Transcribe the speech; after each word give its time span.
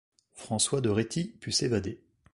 François 0.33 0.81
de 0.81 0.89
Réty 0.89 1.37
put 1.41 1.51
s'évader. 1.51 2.01